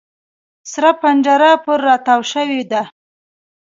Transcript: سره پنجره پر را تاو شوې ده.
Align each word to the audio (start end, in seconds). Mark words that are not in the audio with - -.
سره 0.71 0.91
پنجره 1.01 1.51
پر 1.63 1.79
را 1.85 1.95
تاو 2.05 2.21
شوې 2.31 2.61
ده. 2.71 2.81